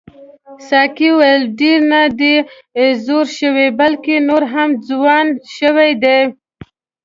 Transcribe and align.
ساقي 0.69 1.09
وویل 1.13 1.43
ډېر 1.59 1.79
نه 1.91 2.01
دی 2.19 2.35
زوړ 3.05 3.25
شوی 3.39 3.67
بلکې 3.79 4.15
نور 4.29 4.43
هم 4.53 4.69
ځوان 4.87 5.27
شوی 5.57 5.91
دی. 6.03 6.19